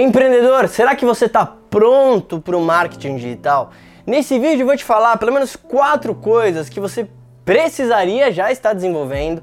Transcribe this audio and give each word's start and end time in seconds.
Empreendedor, 0.00 0.68
será 0.68 0.94
que 0.94 1.04
você 1.04 1.24
está 1.24 1.44
pronto 1.44 2.40
para 2.40 2.56
o 2.56 2.60
marketing 2.60 3.16
digital? 3.16 3.72
Nesse 4.06 4.38
vídeo 4.38 4.62
eu 4.62 4.66
vou 4.66 4.76
te 4.76 4.84
falar 4.84 5.16
pelo 5.16 5.32
menos 5.32 5.56
quatro 5.56 6.14
coisas 6.14 6.68
que 6.68 6.78
você 6.78 7.08
precisaria 7.44 8.30
já 8.30 8.52
estar 8.52 8.74
desenvolvendo 8.74 9.42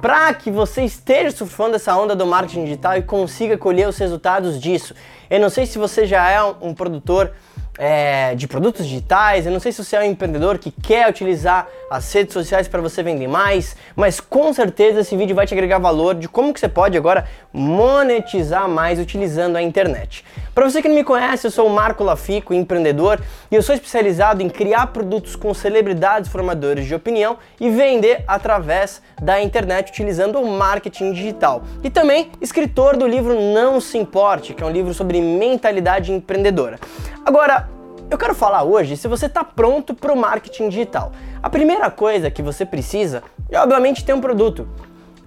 para 0.00 0.34
que 0.34 0.50
você 0.50 0.82
esteja 0.82 1.30
surfando 1.30 1.76
essa 1.76 1.96
onda 1.96 2.16
do 2.16 2.26
marketing 2.26 2.64
digital 2.64 2.96
e 2.96 3.02
consiga 3.02 3.56
colher 3.56 3.88
os 3.88 3.96
resultados 3.96 4.60
disso. 4.60 4.92
Eu 5.30 5.38
não 5.38 5.48
sei 5.48 5.66
se 5.66 5.78
você 5.78 6.04
já 6.04 6.28
é 6.28 6.42
um 6.42 6.74
produtor 6.74 7.32
é, 7.78 8.34
de 8.34 8.46
produtos 8.46 8.86
digitais. 8.86 9.46
Eu 9.46 9.52
não 9.52 9.60
sei 9.60 9.72
se 9.72 9.82
você 9.84 9.96
é 9.96 10.00
um 10.00 10.04
empreendedor 10.04 10.58
que 10.58 10.70
quer 10.70 11.08
utilizar 11.08 11.68
as 11.90 12.12
redes 12.12 12.32
sociais 12.32 12.68
para 12.68 12.80
você 12.80 13.02
vender 13.02 13.28
mais, 13.28 13.76
mas 13.94 14.20
com 14.20 14.52
certeza 14.52 15.00
esse 15.00 15.16
vídeo 15.16 15.34
vai 15.34 15.46
te 15.46 15.54
agregar 15.54 15.78
valor 15.78 16.14
de 16.14 16.28
como 16.28 16.52
que 16.52 16.60
você 16.60 16.68
pode 16.68 16.96
agora 16.96 17.26
monetizar 17.52 18.68
mais 18.68 18.98
utilizando 18.98 19.56
a 19.56 19.62
internet. 19.62 20.24
Para 20.54 20.68
você 20.68 20.82
que 20.82 20.88
não 20.88 20.94
me 20.94 21.02
conhece, 21.02 21.46
eu 21.46 21.50
sou 21.50 21.66
o 21.66 21.70
Marco 21.70 22.04
Lafico, 22.04 22.52
empreendedor, 22.52 23.18
e 23.50 23.54
eu 23.54 23.62
sou 23.62 23.74
especializado 23.74 24.42
em 24.42 24.50
criar 24.50 24.88
produtos 24.88 25.34
com 25.34 25.54
celebridades 25.54 26.30
formadores 26.30 26.84
de 26.84 26.94
opinião 26.94 27.38
e 27.58 27.70
vender 27.70 28.22
através 28.28 29.00
da 29.20 29.40
internet 29.40 29.90
utilizando 29.90 30.38
o 30.38 30.46
marketing 30.46 31.12
digital. 31.12 31.62
E 31.82 31.88
também 31.88 32.32
escritor 32.38 32.98
do 32.98 33.06
livro 33.06 33.34
Não 33.40 33.80
Se 33.80 33.96
Importe, 33.96 34.52
que 34.52 34.62
é 34.62 34.66
um 34.66 34.70
livro 34.70 34.92
sobre 34.92 35.22
mentalidade 35.22 36.12
empreendedora. 36.12 36.78
Agora, 37.24 37.70
eu 38.10 38.18
quero 38.18 38.34
falar 38.34 38.62
hoje 38.62 38.94
se 38.94 39.08
você 39.08 39.24
está 39.24 39.42
pronto 39.42 39.94
para 39.94 40.12
o 40.12 40.16
marketing 40.16 40.68
digital. 40.68 41.12
A 41.42 41.48
primeira 41.48 41.90
coisa 41.90 42.30
que 42.30 42.42
você 42.42 42.66
precisa 42.66 43.22
é, 43.50 43.58
obviamente, 43.58 44.04
ter 44.04 44.12
um 44.12 44.20
produto. 44.20 44.68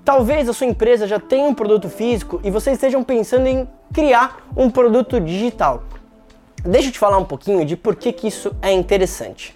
Talvez 0.04 0.48
a 0.48 0.54
sua 0.54 0.68
empresa 0.68 1.08
já 1.08 1.20
tenha 1.20 1.48
um 1.48 1.54
produto 1.56 1.90
físico 1.90 2.40
e 2.44 2.52
vocês 2.52 2.76
estejam 2.76 3.04
pensando 3.04 3.48
em 3.48 3.68
criar 3.94 4.46
um 4.56 4.70
produto 4.70 5.20
digital. 5.20 5.84
Deixa 6.64 6.90
eu 6.90 6.92
te 6.92 7.00
falar 7.00 7.18
um 7.18 7.26
pouquinho 7.26 7.66
de 7.66 7.76
por 7.76 7.96
que, 7.96 8.12
que 8.12 8.28
isso 8.28 8.56
é 8.62 8.72
interessante. 8.72 9.56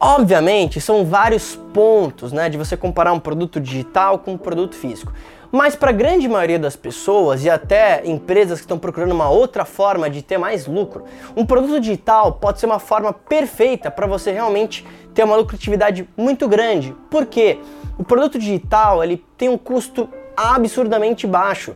Obviamente, 0.00 0.80
são 0.80 1.04
vários 1.04 1.56
pontos 1.74 2.32
né, 2.32 2.48
de 2.48 2.56
você 2.56 2.76
comparar 2.76 3.12
um 3.12 3.18
produto 3.18 3.60
digital 3.60 4.20
com 4.20 4.32
um 4.34 4.38
produto 4.38 4.76
físico. 4.76 5.12
Mas 5.50 5.74
para 5.74 5.90
a 5.90 5.92
grande 5.92 6.28
maioria 6.28 6.58
das 6.58 6.76
pessoas 6.76 7.42
e 7.42 7.48
até 7.48 8.02
empresas 8.04 8.58
que 8.58 8.64
estão 8.64 8.78
procurando 8.78 9.12
uma 9.12 9.30
outra 9.30 9.64
forma 9.64 10.08
de 10.10 10.22
ter 10.22 10.36
mais 10.36 10.66
lucro, 10.66 11.04
um 11.34 11.44
produto 11.44 11.80
digital 11.80 12.34
pode 12.34 12.60
ser 12.60 12.66
uma 12.66 12.78
forma 12.78 13.12
perfeita 13.12 13.90
para 13.90 14.06
você 14.06 14.30
realmente 14.30 14.86
ter 15.14 15.24
uma 15.24 15.36
lucratividade 15.36 16.08
muito 16.16 16.46
grande. 16.46 16.94
Por 17.10 17.26
quê? 17.26 17.58
O 17.96 18.04
produto 18.04 18.38
digital 18.38 19.02
ele 19.02 19.24
tem 19.38 19.48
um 19.48 19.58
custo 19.58 20.08
absurdamente 20.36 21.26
baixo. 21.26 21.74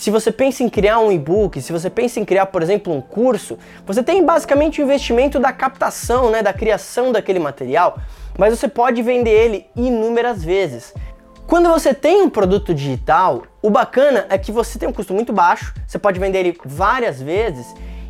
Se 0.00 0.10
você 0.10 0.32
pensa 0.32 0.62
em 0.62 0.68
criar 0.70 0.98
um 0.98 1.12
e-book, 1.12 1.60
se 1.60 1.70
você 1.70 1.90
pensa 1.90 2.18
em 2.18 2.24
criar, 2.24 2.46
por 2.46 2.62
exemplo, 2.62 2.90
um 2.90 3.02
curso, 3.02 3.58
você 3.84 4.02
tem 4.02 4.24
basicamente 4.24 4.80
o 4.80 4.84
investimento 4.84 5.38
da 5.38 5.52
captação, 5.52 6.30
né, 6.30 6.42
da 6.42 6.54
criação 6.54 7.12
daquele 7.12 7.38
material, 7.38 7.98
mas 8.38 8.58
você 8.58 8.66
pode 8.66 9.02
vender 9.02 9.28
ele 9.28 9.66
inúmeras 9.76 10.42
vezes. 10.42 10.94
Quando 11.46 11.68
você 11.68 11.92
tem 11.92 12.22
um 12.22 12.30
produto 12.30 12.72
digital, 12.72 13.42
o 13.60 13.68
bacana 13.68 14.24
é 14.30 14.38
que 14.38 14.50
você 14.50 14.78
tem 14.78 14.88
um 14.88 14.92
custo 14.92 15.12
muito 15.12 15.34
baixo, 15.34 15.74
você 15.86 15.98
pode 15.98 16.18
vender 16.18 16.38
ele 16.38 16.58
várias 16.64 17.20
vezes 17.20 17.66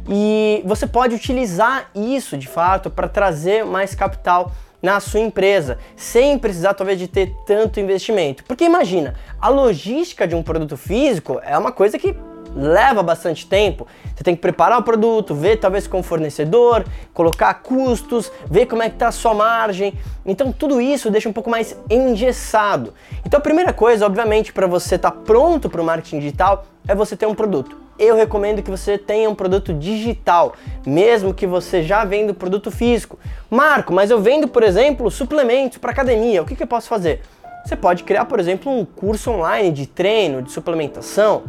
e 0.08 0.62
você 0.64 0.86
pode 0.86 1.16
utilizar 1.16 1.90
isso 1.92 2.38
de 2.38 2.46
fato 2.46 2.88
para 2.88 3.08
trazer 3.08 3.64
mais 3.64 3.96
capital 3.96 4.52
na 4.82 5.00
sua 5.00 5.20
empresa, 5.20 5.78
sem 5.96 6.38
precisar 6.38 6.74
talvez 6.74 6.98
de 6.98 7.06
ter 7.06 7.34
tanto 7.46 7.80
investimento. 7.80 8.44
Porque 8.44 8.64
imagina, 8.64 9.14
a 9.40 9.48
logística 9.48 10.26
de 10.26 10.34
um 10.34 10.42
produto 10.42 10.76
físico 10.76 11.40
é 11.42 11.56
uma 11.56 11.72
coisa 11.72 11.98
que 11.98 12.16
leva 12.54 13.02
bastante 13.02 13.46
tempo. 13.46 13.86
Você 14.14 14.24
tem 14.24 14.34
que 14.34 14.42
preparar 14.42 14.78
o 14.78 14.82
produto, 14.82 15.34
ver 15.34 15.58
talvez 15.58 15.86
com 15.86 16.00
o 16.00 16.02
fornecedor, 16.02 16.84
colocar 17.14 17.52
custos, 17.54 18.30
ver 18.50 18.66
como 18.66 18.82
é 18.82 18.88
que 18.88 18.96
está 18.96 19.08
a 19.08 19.12
sua 19.12 19.34
margem. 19.34 19.94
Então 20.24 20.52
tudo 20.52 20.80
isso 20.80 21.10
deixa 21.10 21.28
um 21.28 21.32
pouco 21.32 21.50
mais 21.50 21.76
engessado. 21.88 22.94
Então 23.24 23.38
a 23.38 23.42
primeira 23.42 23.72
coisa, 23.72 24.06
obviamente, 24.06 24.52
para 24.52 24.66
você 24.66 24.96
estar 24.96 25.10
tá 25.10 25.16
pronto 25.16 25.68
para 25.68 25.80
o 25.80 25.84
marketing 25.84 26.18
digital 26.20 26.66
é 26.86 26.94
você 26.94 27.16
ter 27.16 27.26
um 27.26 27.34
produto. 27.34 27.76
Eu 28.00 28.16
recomendo 28.16 28.62
que 28.62 28.70
você 28.70 28.96
tenha 28.96 29.28
um 29.28 29.34
produto 29.34 29.74
digital, 29.74 30.54
mesmo 30.86 31.34
que 31.34 31.46
você 31.46 31.82
já 31.82 32.02
venda 32.02 32.32
produto 32.32 32.70
físico. 32.70 33.18
Marco, 33.50 33.92
mas 33.92 34.10
eu 34.10 34.18
vendo, 34.18 34.48
por 34.48 34.62
exemplo, 34.62 35.10
suplementos 35.10 35.76
para 35.76 35.90
academia. 35.90 36.40
O 36.40 36.46
que, 36.46 36.56
que 36.56 36.62
eu 36.62 36.66
posso 36.66 36.88
fazer? 36.88 37.20
Você 37.62 37.76
pode 37.76 38.02
criar, 38.02 38.24
por 38.24 38.40
exemplo, 38.40 38.72
um 38.72 38.86
curso 38.86 39.30
online 39.30 39.70
de 39.70 39.86
treino, 39.86 40.40
de 40.40 40.50
suplementação. 40.50 41.42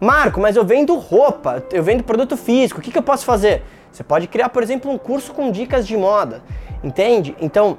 Marco, 0.00 0.40
mas 0.40 0.56
eu 0.56 0.64
vendo 0.64 0.96
roupa, 0.96 1.62
eu 1.70 1.82
vendo 1.82 2.02
produto 2.02 2.34
físico, 2.34 2.80
o 2.80 2.82
que, 2.82 2.90
que 2.90 2.96
eu 2.96 3.02
posso 3.02 3.26
fazer? 3.26 3.62
Você 3.92 4.02
pode 4.02 4.26
criar, 4.26 4.48
por 4.48 4.62
exemplo, 4.62 4.90
um 4.90 4.96
curso 4.96 5.34
com 5.34 5.50
dicas 5.50 5.86
de 5.86 5.98
moda, 5.98 6.42
entende? 6.82 7.36
Então, 7.38 7.76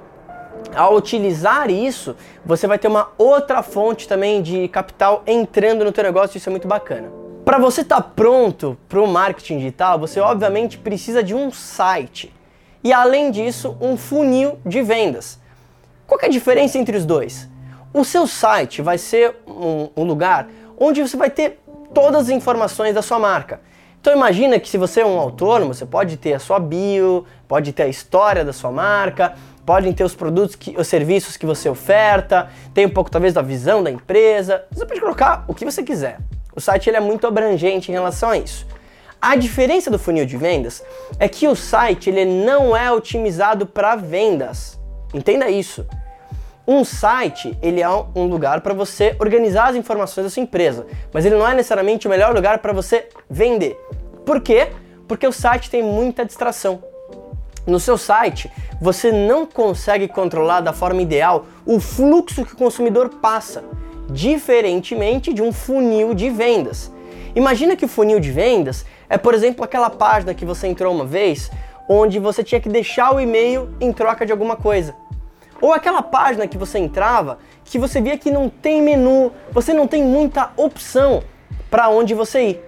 ao 0.76 0.96
utilizar 0.96 1.72
isso, 1.72 2.16
você 2.46 2.68
vai 2.68 2.78
ter 2.78 2.88
uma 2.88 3.10
outra 3.18 3.64
fonte 3.64 4.08
também 4.08 4.44
de 4.44 4.68
capital 4.68 5.24
entrando 5.26 5.84
no 5.84 5.92
teu 5.92 6.04
negócio, 6.04 6.38
isso 6.38 6.48
é 6.48 6.52
muito 6.52 6.68
bacana. 6.68 7.25
Para 7.46 7.60
você 7.60 7.82
estar 7.82 7.98
tá 7.98 8.02
pronto 8.02 8.76
para 8.90 9.00
o 9.00 9.08
marketing 9.08 9.60
digital, 9.60 10.00
você 10.00 10.20
obviamente 10.20 10.80
precisa 10.80 11.22
de 11.22 11.36
um 11.36 11.52
site 11.52 12.34
e 12.84 12.92
além 12.92 13.30
disso, 13.30 13.78
um 13.80 13.96
funil 13.96 14.58
de 14.66 14.82
vendas. 14.82 15.40
Qual 16.08 16.20
é 16.22 16.26
a 16.26 16.30
diferença 16.30 16.80
entre 16.80 16.98
os 16.98 17.06
dois? 17.06 17.48
O 17.94 18.04
seu 18.04 18.26
site 18.26 18.82
vai 18.82 18.98
ser 18.98 19.36
um, 19.48 19.90
um 19.96 20.04
lugar 20.04 20.48
onde 20.80 21.00
você 21.02 21.16
vai 21.16 21.30
ter 21.30 21.60
todas 21.94 22.24
as 22.24 22.30
informações 22.30 22.96
da 22.96 23.04
sua 23.04 23.20
marca. 23.20 23.62
Então 24.02 24.12
imagina 24.12 24.60
que 24.60 24.68
se 24.68 24.78
você 24.78 25.02
é 25.02 25.06
um 25.06 25.20
autônomo, 25.20 25.72
você 25.72 25.86
pode 25.86 26.18
ter 26.18 26.34
a 26.34 26.40
sua 26.40 26.60
bio, 26.60 27.26
pode 27.48 27.74
ter 27.74 27.84
a 27.84 27.88
história 27.88 28.44
da 28.44 28.54
sua 28.54 28.72
marca, 28.72 29.36
podem 29.64 29.94
ter 29.94 30.04
os 30.04 30.16
produtos, 30.16 30.56
que, 30.56 30.76
os 30.76 30.88
serviços 30.88 31.38
que 31.38 31.46
você 31.46 31.70
oferta, 31.70 32.50
tem 32.74 32.88
um 32.88 32.92
pouco 32.92 33.12
talvez 33.12 33.36
da 33.36 33.44
visão 33.44 33.84
da 33.84 33.92
empresa. 33.92 34.66
Você 34.72 34.84
pode 34.84 35.00
colocar 35.00 35.46
o 35.48 35.54
que 35.54 35.64
você 35.64 35.84
quiser. 35.84 36.18
O 36.56 36.62
site 36.62 36.90
ele 36.90 36.98
é 36.98 37.02
muito 37.02 37.28
abrangente 37.28 37.92
em 37.92 37.94
relação 37.94 38.30
a 38.30 38.38
isso. 38.38 38.66
A 39.22 39.36
diferença 39.36 39.90
do 39.90 40.00
funil 40.00 40.26
de 40.26 40.38
vendas 40.38 40.84
é 41.20 41.28
que 41.28 41.48
o 41.48 41.56
site 41.56 42.10
ele 42.10 42.26
não 42.26 42.76
é 42.76 42.92
otimizado 42.92 43.66
para 43.66 43.96
vendas. 43.96 44.80
Entenda 45.14 45.50
isso. 45.50 45.86
Um 46.68 46.84
site, 46.84 47.56
ele 47.62 47.80
é 47.80 47.90
um 47.90 48.26
lugar 48.26 48.62
para 48.62 48.74
você 48.74 49.16
organizar 49.20 49.70
as 49.70 49.76
informações 49.76 50.24
da 50.24 50.30
sua 50.32 50.42
empresa, 50.42 50.88
mas 51.14 51.24
ele 51.24 51.36
não 51.36 51.48
é 51.48 51.54
necessariamente 51.54 52.08
o 52.08 52.10
melhor 52.10 52.34
lugar 52.34 52.58
para 52.58 52.74
você 52.74 53.08
vender. 53.30 53.80
Por 54.26 54.42
quê? 54.42 54.70
Porque 55.08 55.28
o 55.28 55.32
site 55.32 55.70
tem 55.70 55.84
muita 55.84 56.26
distração. 56.26 56.84
No 57.68 57.80
seu 57.80 57.98
site, 57.98 58.52
você 58.82 59.12
não 59.12 59.46
consegue 59.46 60.08
controlar 60.08 60.62
da 60.62 60.74
forma 60.74 61.02
ideal 61.02 61.46
o 61.66 61.80
fluxo 61.80 62.44
que 62.44 62.54
o 62.54 62.58
consumidor 62.58 63.10
passa, 63.22 63.64
diferentemente 64.10 65.34
de 65.34 65.42
um 65.42 65.52
funil 65.52 66.14
de 66.14 66.30
vendas. 66.30 66.92
Imagina 67.36 67.76
que 67.76 67.86
o 67.86 67.88
funil 67.88 68.20
de 68.20 68.32
vendas 68.32 68.86
é, 69.10 69.18
por 69.18 69.34
exemplo, 69.34 69.64
aquela 69.64 69.90
página 69.90 70.34
que 70.34 70.46
você 70.46 70.68
entrou 70.68 70.94
uma 70.94 71.06
vez, 71.06 71.52
onde 71.88 72.20
você 72.20 72.44
tinha 72.44 72.60
que 72.60 72.70
deixar 72.70 73.14
o 73.14 73.20
e-mail 73.20 73.70
em 73.80 73.92
troca 73.92 74.26
de 74.26 74.32
alguma 74.32 74.56
coisa. 74.56 74.96
Ou 75.62 75.74
aquela 75.74 76.02
página 76.02 76.48
que 76.48 76.58
você 76.58 76.80
entrava 76.80 77.40
que 77.64 77.80
você 77.80 78.00
via 78.02 78.18
que 78.18 78.30
não 78.30 78.50
tem 78.50 78.82
menu, 78.82 79.32
você 79.52 79.74
não 79.74 79.88
tem 79.88 80.04
muita 80.04 80.52
opção 80.56 81.24
para 81.70 81.90
onde 81.90 82.14
você 82.14 82.50
ir. 82.50 82.62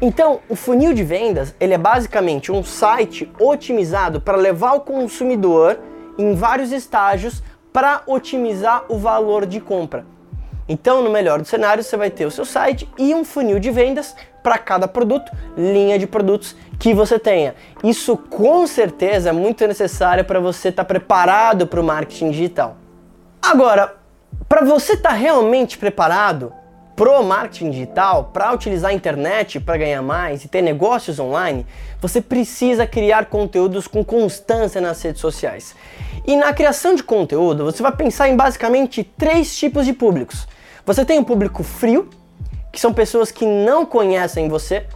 Então, 0.00 0.40
o 0.48 0.56
funil 0.56 0.92
de 0.92 1.02
vendas, 1.02 1.54
ele 1.58 1.72
é 1.72 1.78
basicamente 1.78 2.52
um 2.52 2.62
site 2.62 3.30
otimizado 3.40 4.20
para 4.20 4.36
levar 4.36 4.74
o 4.74 4.80
consumidor 4.80 5.78
em 6.18 6.34
vários 6.34 6.70
estágios 6.72 7.42
para 7.72 8.02
otimizar 8.06 8.84
o 8.88 8.98
valor 8.98 9.46
de 9.46 9.60
compra. 9.60 10.04
Então, 10.68 11.02
no 11.02 11.10
melhor 11.10 11.38
dos 11.38 11.48
cenários, 11.48 11.86
você 11.86 11.96
vai 11.96 12.10
ter 12.10 12.26
o 12.26 12.30
seu 12.30 12.44
site 12.44 12.88
e 12.98 13.14
um 13.14 13.24
funil 13.24 13.58
de 13.58 13.70
vendas 13.70 14.16
para 14.42 14.58
cada 14.58 14.88
produto, 14.88 15.30
linha 15.56 15.98
de 15.98 16.06
produtos 16.06 16.56
que 16.78 16.92
você 16.92 17.18
tenha. 17.18 17.54
Isso 17.82 18.16
com 18.16 18.66
certeza 18.66 19.30
é 19.30 19.32
muito 19.32 19.66
necessário 19.66 20.24
para 20.24 20.40
você 20.40 20.68
estar 20.68 20.84
tá 20.84 20.86
preparado 20.86 21.66
para 21.66 21.80
o 21.80 21.84
marketing 21.84 22.30
digital. 22.30 22.76
Agora, 23.40 23.94
para 24.48 24.64
você 24.64 24.94
estar 24.94 25.10
tá 25.10 25.14
realmente 25.14 25.78
preparado 25.78 26.52
pro 26.96 27.22
marketing 27.22 27.70
digital, 27.70 28.30
para 28.32 28.52
utilizar 28.52 28.90
a 28.90 28.94
internet 28.94 29.60
para 29.60 29.76
ganhar 29.76 30.00
mais 30.00 30.44
e 30.44 30.48
ter 30.48 30.62
negócios 30.62 31.18
online, 31.18 31.66
você 32.00 32.22
precisa 32.22 32.86
criar 32.86 33.26
conteúdos 33.26 33.86
com 33.86 34.02
constância 34.02 34.80
nas 34.80 35.00
redes 35.02 35.20
sociais. 35.20 35.76
E 36.26 36.34
na 36.34 36.52
criação 36.54 36.94
de 36.94 37.02
conteúdo, 37.02 37.64
você 37.64 37.82
vai 37.82 37.92
pensar 37.92 38.28
em 38.28 38.36
basicamente 38.36 39.04
três 39.04 39.56
tipos 39.56 39.84
de 39.84 39.92
públicos. 39.92 40.48
Você 40.86 41.04
tem 41.04 41.18
um 41.18 41.24
público 41.24 41.64
frio, 41.64 42.08
que 42.72 42.80
são 42.80 42.94
pessoas 42.94 43.32
que 43.32 43.44
não 43.44 43.84
conhecem 43.84 44.48
você. 44.48 44.86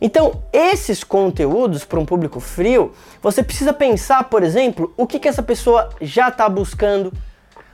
Então, 0.00 0.42
esses 0.52 1.04
conteúdos 1.04 1.84
para 1.84 2.00
um 2.00 2.04
público 2.04 2.40
frio, 2.40 2.92
você 3.22 3.44
precisa 3.44 3.72
pensar, 3.72 4.24
por 4.24 4.42
exemplo, 4.42 4.92
o 4.96 5.06
que, 5.06 5.20
que 5.20 5.28
essa 5.28 5.44
pessoa 5.44 5.88
já 6.00 6.28
está 6.28 6.48
buscando. 6.48 7.12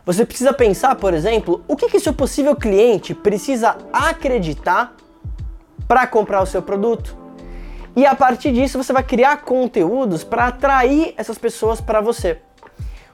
Você 0.05 0.27
precisa 0.27 0.53
pensar, 0.53 0.97
por 0.97 1.15
exemplo, 1.15 1.65
o 1.67 1.75
que, 1.75 1.89
que 1.89 1.99
seu 1.99 2.13
possível 2.13 2.55
cliente 2.55 3.15
precisa 3.15 3.79
acreditar 3.91 4.95
para 5.89 6.07
comprar 6.07 6.43
o 6.43 6.47
seu 6.47 6.61
produto. 6.61 7.17
E 7.97 8.05
a 8.05 8.15
partir 8.15 8.53
disso 8.53 8.77
você 8.83 8.93
vai 8.93 9.03
criar 9.03 9.39
conteúdos 9.39 10.23
para 10.23 10.49
atrair 10.49 11.15
essas 11.17 11.39
pessoas 11.39 11.81
para 11.81 12.01
você. 12.01 12.39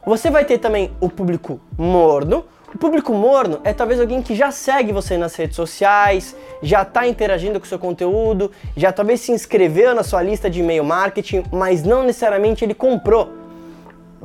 Você 0.04 0.30
vai 0.30 0.44
ter 0.44 0.58
também 0.58 0.90
o 1.00 1.08
público 1.08 1.60
morno. 1.76 2.44
O 2.74 2.76
público 2.76 3.14
morno 3.14 3.60
é 3.64 3.72
talvez 3.72 3.98
alguém 3.98 4.20
que 4.20 4.34
já 4.34 4.50
segue 4.50 4.92
você 4.92 5.16
nas 5.16 5.34
redes 5.34 5.56
sociais, 5.56 6.36
já 6.62 6.82
está 6.82 7.06
interagindo 7.06 7.58
com 7.58 7.64
seu 7.64 7.78
conteúdo, 7.78 8.52
já 8.76 8.92
talvez 8.92 9.20
se 9.22 9.32
inscreveu 9.32 9.94
na 9.94 10.02
sua 10.02 10.22
lista 10.22 10.50
de 10.50 10.60
e-mail 10.60 10.84
marketing, 10.84 11.44
mas 11.50 11.82
não 11.82 12.02
necessariamente 12.02 12.64
ele 12.64 12.74
comprou. 12.74 13.32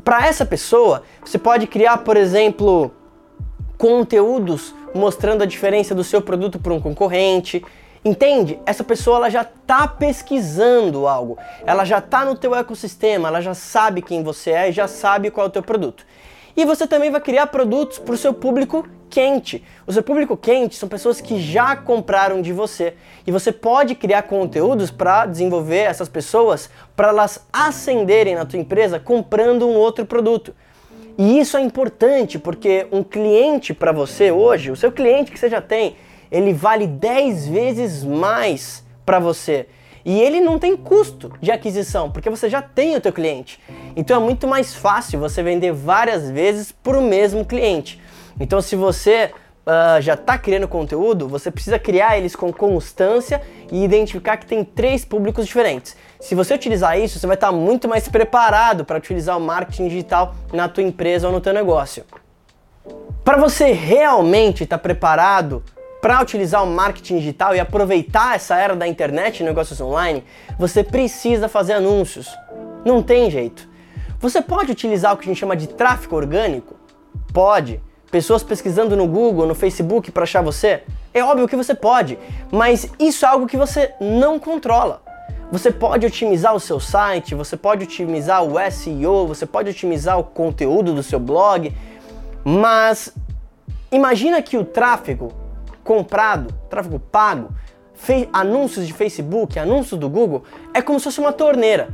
Para 0.04 0.28
essa 0.28 0.46
pessoa, 0.46 1.04
você 1.24 1.38
pode 1.38 1.68
criar, 1.68 2.00
por 2.00 2.18
exemplo, 2.18 2.92
conteúdos 3.78 4.76
mostrando 4.94 5.44
a 5.44 5.46
diferença 5.46 5.96
do 5.96 6.04
seu 6.04 6.22
produto 6.22 6.60
para 6.60 6.74
um 6.74 6.82
concorrente. 6.82 7.64
Entende? 8.04 8.60
Essa 8.66 8.84
pessoa 8.84 9.16
ela 9.16 9.30
já 9.30 9.44
está 9.44 9.88
pesquisando 9.88 11.08
algo, 11.08 11.38
ela 11.66 11.86
já 11.86 12.00
está 12.00 12.26
no 12.26 12.36
teu 12.36 12.54
ecossistema, 12.54 13.30
ela 13.30 13.40
já 13.40 13.54
sabe 13.54 14.02
quem 14.02 14.22
você 14.22 14.52
é 14.52 14.72
já 14.74 14.90
sabe 14.90 15.32
qual 15.32 15.46
é 15.46 15.50
o 15.50 15.52
teu 15.52 15.64
produto. 15.64 16.06
E 16.56 16.66
você 16.66 16.86
também 16.86 17.10
vai 17.10 17.20
criar 17.20 17.48
produtos 17.48 17.98
para 17.98 18.14
o 18.14 18.18
seu 18.18 18.34
público 18.34 18.88
quente. 19.10 19.64
O 19.86 19.94
seu 19.94 20.04
público 20.04 20.36
quente 20.38 20.76
são 20.76 20.90
pessoas 20.90 21.22
que 21.22 21.40
já 21.40 21.76
compraram 21.76 22.42
de 22.42 22.54
você. 22.54 22.94
E 23.26 23.32
você 23.32 23.52
pode 23.52 23.96
criar 23.96 24.24
conteúdos 24.24 24.92
para 24.92 25.26
desenvolver 25.26 25.82
essas 25.82 26.10
pessoas, 26.10 26.70
para 26.96 27.10
elas 27.10 27.46
ascenderem 27.52 28.36
na 28.36 28.46
tua 28.46 28.60
empresa 28.60 29.00
comprando 29.00 29.68
um 29.68 29.76
outro 29.76 30.06
produto. 30.06 30.54
E 31.18 31.40
isso 31.40 31.58
é 31.58 31.62
importante 31.62 32.40
porque 32.40 32.88
um 32.92 33.04
cliente 33.04 33.74
para 33.74 33.92
você 33.92 34.32
hoje, 34.32 34.72
o 34.72 34.76
seu 34.76 34.92
cliente 34.92 35.32
que 35.32 35.40
você 35.40 35.50
já 35.50 35.62
tem, 35.62 35.96
ele 36.32 36.54
vale 36.54 36.88
10 36.88 37.48
vezes 37.48 38.04
mais 38.04 38.84
para 39.06 39.20
você. 39.20 39.68
E 40.06 40.20
ele 40.20 40.42
não 40.42 40.60
tem 40.60 40.76
custo 40.76 41.32
de 41.42 41.52
aquisição, 41.52 42.12
porque 42.12 42.30
você 42.30 42.50
já 42.50 42.62
tem 42.62 42.96
o 42.96 43.02
teu 43.02 43.14
cliente. 43.14 43.60
Então 43.96 44.22
é 44.22 44.24
muito 44.24 44.48
mais 44.48 44.74
fácil 44.74 45.20
você 45.20 45.42
vender 45.42 45.72
várias 45.72 46.30
vezes 46.30 46.72
para 46.72 46.98
o 46.98 47.02
mesmo 47.02 47.46
cliente. 47.46 48.02
Então 48.40 48.62
se 48.62 48.76
você 48.76 49.32
uh, 49.66 50.02
já 50.02 50.14
está 50.14 50.38
criando 50.38 50.68
conteúdo, 50.68 51.28
você 51.28 51.50
precisa 51.50 51.80
criar 51.80 52.18
eles 52.18 52.36
com 52.36 52.52
constância 52.52 53.42
e 53.72 53.84
identificar 53.84 54.38
que 54.38 54.46
tem 54.46 54.64
três 54.64 55.06
públicos 55.06 55.46
diferentes. 55.46 55.96
Se 56.20 56.36
você 56.36 56.54
utilizar 56.54 57.00
isso, 57.00 57.20
você 57.20 57.28
vai 57.28 57.36
estar 57.36 57.48
tá 57.48 57.54
muito 57.54 57.88
mais 57.88 58.08
preparado 58.08 58.86
para 58.86 58.98
utilizar 58.98 59.38
o 59.38 59.42
marketing 59.42 59.88
digital 59.88 60.36
na 60.52 60.68
tua 60.68 60.84
empresa 60.84 61.28
ou 61.28 61.34
no 61.34 61.42
teu 61.42 61.54
negócio. 61.54 62.04
Para 63.24 63.38
você 63.38 63.72
realmente 63.72 64.64
estar 64.64 64.78
tá 64.78 64.82
preparado 64.84 65.64
para 66.04 66.22
utilizar 66.22 66.62
o 66.62 66.68
marketing 66.68 67.20
digital 67.20 67.56
e 67.56 67.62
aproveitar 67.62 68.36
essa 68.36 68.58
era 68.58 68.76
da 68.76 68.86
internet 68.86 69.40
e 69.40 69.44
negócios 69.46 69.80
online, 69.80 70.22
você 70.60 70.84
precisa 70.84 71.48
fazer 71.48 71.72
anúncios. 71.72 72.28
Não 72.84 73.02
tem 73.02 73.32
jeito. 73.32 73.70
Você 74.20 74.42
pode 74.42 74.70
utilizar 74.70 75.14
o 75.14 75.18
que 75.18 75.24
a 75.24 75.28
gente 75.28 75.40
chama 75.40 75.56
de 75.56 75.66
tráfego 75.66 76.18
orgânico? 76.18 76.76
Pode. 77.32 77.82
Pessoas 78.12 78.44
pesquisando 78.44 78.98
no 78.98 79.08
Google, 79.08 79.48
no 79.48 79.56
Facebook 79.56 80.12
para 80.12 80.24
achar 80.24 80.42
você? 80.42 80.84
É 81.14 81.24
óbvio 81.24 81.48
que 81.48 81.56
você 81.56 81.74
pode, 81.74 82.20
mas 82.52 82.92
isso 83.00 83.24
é 83.24 83.30
algo 83.30 83.48
que 83.48 83.56
você 83.56 83.94
não 84.02 84.38
controla. 84.38 85.02
Você 85.54 85.72
pode 85.72 86.06
otimizar 86.06 86.54
o 86.54 86.60
seu 86.60 86.82
site, 86.82 87.34
você 87.34 87.56
pode 87.56 87.86
otimizar 87.86 88.44
o 88.44 88.56
SEO, 88.70 89.26
você 89.26 89.46
pode 89.46 89.70
otimizar 89.70 90.20
o 90.20 90.24
conteúdo 90.26 90.94
do 90.94 91.02
seu 91.02 91.18
blog, 91.20 91.74
mas 92.44 93.16
imagina 93.90 94.42
que 94.42 94.58
o 94.58 94.66
tráfego 94.66 95.43
comprado, 95.84 96.54
tráfego 96.70 97.00
pago, 97.00 97.50
anúncios 98.32 98.88
de 98.88 98.94
Facebook, 98.94 99.58
anúncios 99.58 100.00
do 100.00 100.10
Google, 100.10 100.44
é 100.74 100.82
como 100.82 101.00
se 101.00 101.06
fosse 101.06 101.20
uma 101.20 101.32
torneira. 101.32 101.90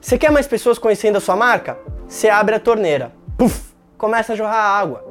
Você 0.00 0.18
quer 0.18 0.30
mais 0.30 0.46
pessoas 0.46 0.78
conhecendo 0.78 1.16
a 1.16 1.20
sua 1.20 1.36
marca? 1.36 1.78
Você 2.08 2.28
abre 2.28 2.54
a 2.54 2.60
torneira. 2.60 3.12
Puf, 3.36 3.72
começa 3.96 4.32
a 4.32 4.36
jorrar 4.36 4.78
água. 4.78 5.04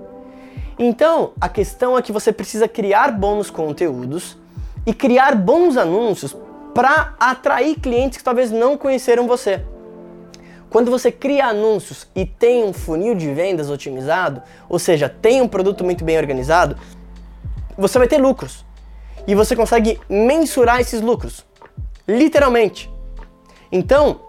Então, 0.77 1.33
a 1.39 1.47
questão 1.47 1.97
é 1.97 2.01
que 2.01 2.11
você 2.11 2.31
precisa 2.31 2.67
criar 2.67 3.11
bons 3.11 3.49
conteúdos 3.49 4.37
e 4.85 4.93
criar 4.93 5.35
bons 5.35 5.77
anúncios 5.77 6.35
para 6.73 7.15
atrair 7.19 7.79
clientes 7.79 8.17
que 8.17 8.23
talvez 8.23 8.51
não 8.51 8.77
conheceram 8.77 9.27
você. 9.27 9.63
Quando 10.69 10.89
você 10.89 11.11
cria 11.11 11.47
anúncios 11.47 12.07
e 12.15 12.25
tem 12.25 12.63
um 12.63 12.71
funil 12.71 13.13
de 13.13 13.31
vendas 13.33 13.69
otimizado, 13.69 14.41
ou 14.69 14.79
seja, 14.79 15.09
tem 15.09 15.41
um 15.41 15.47
produto 15.47 15.83
muito 15.83 16.03
bem 16.05 16.17
organizado, 16.17 16.77
você 17.81 17.97
vai 17.97 18.07
ter 18.07 18.17
lucros. 18.17 18.65
E 19.27 19.35
você 19.35 19.55
consegue 19.55 19.99
mensurar 20.09 20.79
esses 20.79 21.01
lucros. 21.01 21.45
Literalmente. 22.07 22.89
Então, 23.71 24.21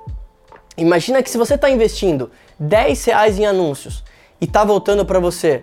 imagina 0.76 1.22
que 1.22 1.30
se 1.30 1.38
você 1.38 1.54
está 1.54 1.70
investindo 1.70 2.30
10 2.58 3.04
reais 3.04 3.38
em 3.38 3.46
anúncios 3.46 4.02
e 4.40 4.44
está 4.44 4.64
voltando 4.64 5.04
para 5.04 5.18
você 5.18 5.62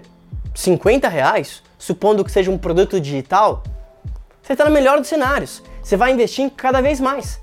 50 0.56 1.08
reais, 1.08 1.64
supondo 1.78 2.24
que 2.24 2.32
seja 2.32 2.52
um 2.52 2.58
produto 2.58 3.00
digital, 3.00 3.64
você 4.42 4.54
está 4.54 4.66
no 4.66 4.72
melhor 4.72 5.00
dos 5.00 5.08
cenários. 5.08 5.62
Você 5.82 5.96
vai 5.96 6.12
investir 6.12 6.50
cada 6.56 6.82
vez 6.82 7.00
mais. 7.00 7.40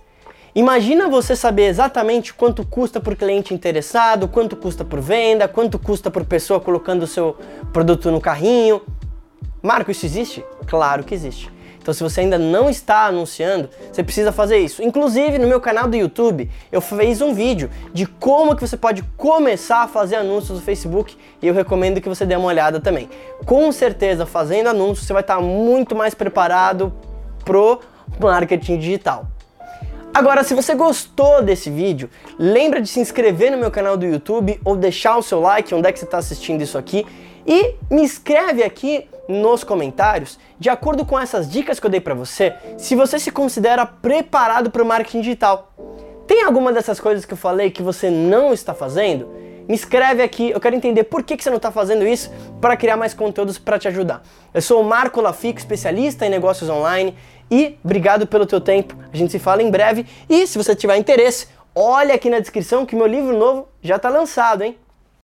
Imagina 0.56 1.06
você 1.06 1.36
saber 1.36 1.66
exatamente 1.66 2.32
quanto 2.32 2.64
custa 2.64 2.98
por 2.98 3.14
cliente 3.14 3.52
interessado, 3.52 4.26
quanto 4.26 4.56
custa 4.56 4.84
por 4.84 5.00
venda, 5.00 5.46
quanto 5.46 5.78
custa 5.78 6.10
por 6.10 6.24
pessoa 6.24 6.58
colocando 6.58 7.02
o 7.02 7.06
seu 7.06 7.36
produto 7.72 8.10
no 8.10 8.20
carrinho. 8.20 8.80
Marco, 9.62 9.90
isso 9.90 10.06
existe? 10.06 10.44
Claro 10.66 11.04
que 11.04 11.14
existe. 11.14 11.50
Então, 11.86 11.94
se 11.94 12.02
você 12.02 12.22
ainda 12.22 12.36
não 12.36 12.68
está 12.68 13.06
anunciando, 13.06 13.70
você 13.92 14.02
precisa 14.02 14.32
fazer 14.32 14.58
isso. 14.58 14.82
Inclusive, 14.82 15.38
no 15.38 15.46
meu 15.46 15.60
canal 15.60 15.86
do 15.86 15.96
YouTube, 15.96 16.50
eu 16.72 16.80
fiz 16.80 17.20
um 17.20 17.32
vídeo 17.32 17.70
de 17.92 18.06
como 18.06 18.56
que 18.56 18.66
você 18.66 18.76
pode 18.76 19.04
começar 19.16 19.84
a 19.84 19.86
fazer 19.86 20.16
anúncios 20.16 20.58
no 20.58 20.64
Facebook 20.64 21.16
e 21.40 21.46
eu 21.46 21.54
recomendo 21.54 22.00
que 22.00 22.08
você 22.08 22.26
dê 22.26 22.34
uma 22.34 22.48
olhada 22.48 22.80
também. 22.80 23.08
Com 23.44 23.70
certeza, 23.70 24.26
fazendo 24.26 24.66
anúncios, 24.66 25.06
você 25.06 25.12
vai 25.12 25.22
estar 25.22 25.40
muito 25.40 25.94
mais 25.94 26.12
preparado 26.12 26.92
pro 27.44 27.78
marketing 28.18 28.78
digital. 28.78 29.28
Agora, 30.12 30.42
se 30.42 30.54
você 30.54 30.74
gostou 30.74 31.40
desse 31.40 31.70
vídeo, 31.70 32.10
lembra 32.36 32.80
de 32.80 32.88
se 32.88 32.98
inscrever 32.98 33.52
no 33.52 33.58
meu 33.58 33.70
canal 33.70 33.96
do 33.96 34.04
YouTube 34.04 34.60
ou 34.64 34.74
deixar 34.74 35.16
o 35.18 35.22
seu 35.22 35.40
like 35.40 35.72
onde 35.72 35.86
é 35.86 35.92
que 35.92 36.00
você 36.00 36.04
está 36.04 36.18
assistindo 36.18 36.62
isso 36.62 36.76
aqui 36.76 37.06
e 37.46 37.76
me 37.88 38.02
escreve 38.02 38.64
aqui 38.64 39.06
nos 39.28 39.64
comentários, 39.64 40.38
de 40.58 40.68
acordo 40.68 41.04
com 41.04 41.18
essas 41.18 41.50
dicas 41.50 41.80
que 41.80 41.86
eu 41.86 41.90
dei 41.90 42.00
para 42.00 42.14
você, 42.14 42.54
se 42.76 42.94
você 42.94 43.18
se 43.18 43.30
considera 43.30 43.84
preparado 43.86 44.70
para 44.70 44.82
o 44.82 44.86
marketing 44.86 45.20
digital. 45.20 45.72
Tem 46.26 46.42
alguma 46.42 46.72
dessas 46.72 46.98
coisas 46.98 47.24
que 47.24 47.32
eu 47.32 47.36
falei 47.36 47.70
que 47.70 47.82
você 47.82 48.10
não 48.10 48.52
está 48.52 48.74
fazendo? 48.74 49.28
Me 49.68 49.74
escreve 49.74 50.22
aqui, 50.22 50.50
eu 50.50 50.60
quero 50.60 50.76
entender 50.76 51.04
por 51.04 51.22
que, 51.22 51.40
você 51.40 51.50
não 51.50 51.56
está 51.56 51.72
fazendo 51.72 52.06
isso 52.06 52.30
para 52.60 52.76
criar 52.76 52.96
mais 52.96 53.14
conteúdos 53.14 53.58
para 53.58 53.78
te 53.78 53.88
ajudar. 53.88 54.22
Eu 54.54 54.62
sou 54.62 54.80
o 54.80 54.84
Marco 54.84 55.20
Lafico, 55.20 55.58
especialista 55.58 56.24
em 56.24 56.30
negócios 56.30 56.70
online 56.70 57.16
e 57.50 57.76
obrigado 57.84 58.26
pelo 58.26 58.46
teu 58.46 58.60
tempo. 58.60 58.96
A 59.12 59.16
gente 59.16 59.32
se 59.32 59.38
fala 59.38 59.62
em 59.62 59.70
breve 59.70 60.06
e 60.28 60.46
se 60.46 60.56
você 60.56 60.74
tiver 60.74 60.96
interesse, 60.96 61.48
olha 61.74 62.14
aqui 62.14 62.30
na 62.30 62.38
descrição 62.38 62.86
que 62.86 62.94
meu 62.94 63.06
livro 63.06 63.36
novo 63.36 63.68
já 63.82 63.96
está 63.96 64.08
lançado, 64.08 64.62
hein? 64.62 64.78